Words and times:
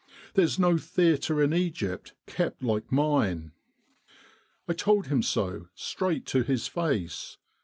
There's 0.33 0.57
no 0.57 0.79
theatre 0.79 1.43
in 1.43 1.53
Egypt 1.53 2.15
kept 2.25 2.63
like 2.63 2.91
mine: 2.91 3.51
I 4.67 4.73
told 4.73 5.05
him 5.09 5.21
so 5.21 5.67
straight 5.75 6.25
to 6.25 6.41
his 6.41 6.65
face. 6.67 7.37